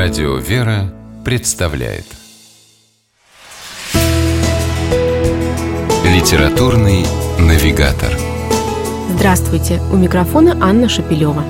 [0.00, 2.04] Радио «Вера» представляет
[6.04, 7.04] Литературный
[7.40, 8.12] навигатор
[9.10, 9.80] Здравствуйте!
[9.92, 11.42] У микрофона Анна Шапилева.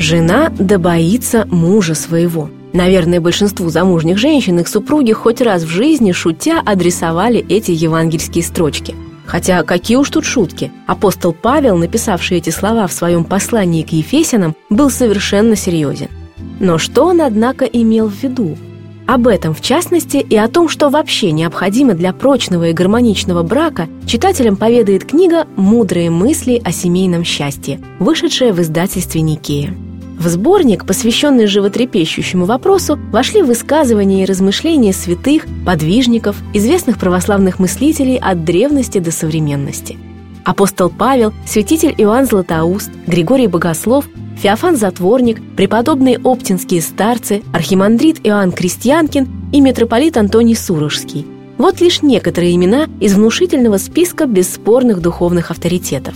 [0.00, 2.50] Жена да боится мужа своего.
[2.72, 8.96] Наверное, большинству замужних женщин их супруги хоть раз в жизни, шутя, адресовали эти евангельские строчки–
[9.26, 10.70] Хотя какие уж тут шутки.
[10.86, 16.08] Апостол Павел, написавший эти слова в своем послании к Ефесянам, был совершенно серьезен.
[16.60, 18.56] Но что он, однако, имел в виду?
[19.06, 23.86] Об этом, в частности, и о том, что вообще необходимо для прочного и гармоничного брака,
[24.06, 29.74] читателям поведает книга «Мудрые мысли о семейном счастье», вышедшая в издательстве «Никея».
[30.24, 38.42] В сборник, посвященный животрепещущему вопросу, вошли высказывания и размышления святых, подвижников, известных православных мыслителей от
[38.42, 39.98] древности до современности.
[40.42, 44.06] Апостол Павел, святитель Иоанн Златоуст, Григорий Богослов,
[44.38, 51.26] Феофан Затворник, преподобные оптинские старцы, архимандрит Иоанн Крестьянкин и митрополит Антоний Сурожский.
[51.58, 56.14] Вот лишь некоторые имена из внушительного списка бесспорных духовных авторитетов.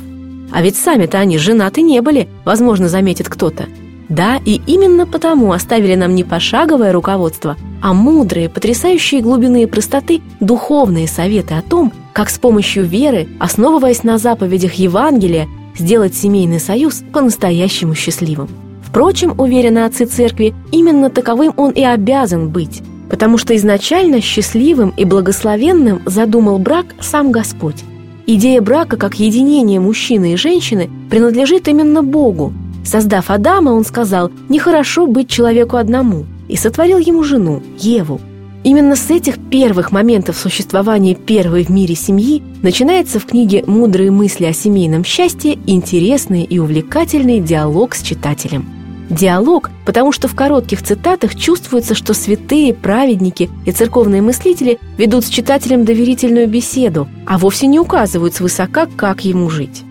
[0.50, 3.67] А ведь сами-то они женаты не были, возможно, заметит кто-то–
[4.09, 10.23] да, и именно потому оставили нам не пошаговое руководство, а мудрые, потрясающие глубины и простоты
[10.41, 17.03] духовные советы о том, как с помощью веры, основываясь на заповедях Евангелия, сделать семейный союз
[17.12, 18.48] по-настоящему счастливым.
[18.83, 25.05] Впрочем, уверены отцы церкви, именно таковым он и обязан быть, потому что изначально счастливым и
[25.05, 27.84] благословенным задумал брак сам Господь.
[28.27, 32.53] Идея брака как единения мужчины и женщины принадлежит именно Богу,
[32.89, 38.19] Создав Адама, он сказал, нехорошо быть человеку одному, и сотворил ему жену, Еву.
[38.64, 44.47] Именно с этих первых моментов существования первой в мире семьи начинается в книге «Мудрые мысли
[44.47, 48.66] о семейном счастье» интересный и увлекательный диалог с читателем.
[49.11, 55.28] Диалог, потому что в коротких цитатах чувствуется, что святые, праведники и церковные мыслители ведут с
[55.28, 59.84] читателем доверительную беседу, а вовсе не указывают свысока, как ему жить.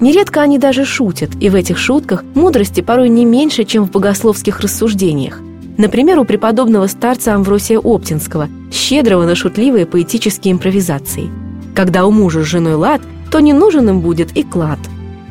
[0.00, 4.60] Нередко они даже шутят, и в этих шутках мудрости порой не меньше, чем в богословских
[4.60, 5.40] рассуждениях.
[5.76, 11.30] Например, у преподобного старца Амвросия Оптинского, щедрого на шутливые поэтические импровизации.
[11.74, 14.78] Когда у мужа с женой лад, то не нужен им будет и клад.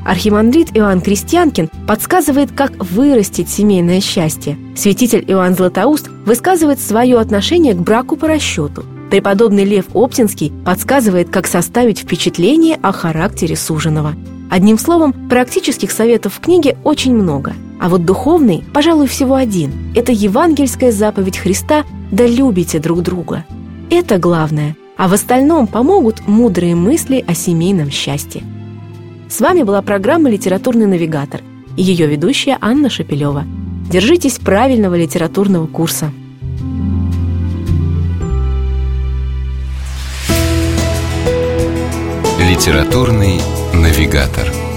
[0.06, 4.58] Архимандрит Иоанн Крестьянкин подсказывает, как вырастить семейное счастье.
[4.76, 8.86] Святитель Иоанн Златоуст высказывает свое отношение к браку по расчету.
[9.12, 14.14] Преподобный Лев Оптинский подсказывает, как составить впечатление о характере суженого.
[14.50, 17.54] Одним словом, практических советов в книге очень много.
[17.80, 19.72] А вот духовный, пожалуй, всего один.
[19.96, 23.46] Это евангельская заповедь Христа «Да любите друг друга».
[23.92, 24.76] Это главное.
[24.98, 28.44] А в остальном помогут мудрые мысли о семейном счастье.
[29.30, 31.42] С вами была программа «Литературный навигатор»
[31.78, 33.46] и ее ведущая Анна Шапилева.
[33.90, 36.12] Держитесь правильного литературного курса.
[42.40, 43.40] Литературный
[43.74, 44.69] навигатор.